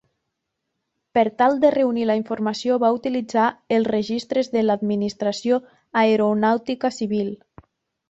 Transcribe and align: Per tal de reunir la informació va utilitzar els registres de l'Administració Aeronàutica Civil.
Per 1.17 1.23
tal 1.41 1.59
de 1.65 1.71
reunir 1.75 2.07
la 2.11 2.15
informació 2.21 2.79
va 2.85 2.91
utilitzar 2.97 3.45
els 3.79 3.93
registres 3.95 4.53
de 4.57 4.67
l'Administració 4.67 5.63
Aeronàutica 6.05 6.97
Civil. 7.01 7.35